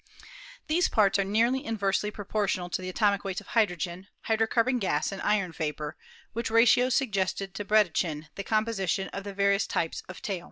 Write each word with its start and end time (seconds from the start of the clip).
These 0.65 0.89
parts 0.89 1.19
are 1.19 1.23
nearly 1.23 1.63
inversely 1.63 2.09
proportional 2.09 2.71
to 2.71 2.81
the 2.81 2.89
atomic 2.89 3.23
weights 3.23 3.39
of 3.39 3.49
hydrogen, 3.49 4.07
hydrocarbon 4.27 4.79
gas 4.79 5.11
and 5.11 5.21
iron 5.21 5.51
vapor, 5.51 5.95
which 6.33 6.49
ratio 6.49 6.89
suggested 6.89 7.53
to 7.53 7.63
Bredichin 7.63 8.27
the 8.33 8.43
composition 8.43 9.09
of 9.09 9.23
the 9.25 9.33
various 9.35 9.67
types 9.67 10.01
of 10.09 10.23
tail. 10.23 10.39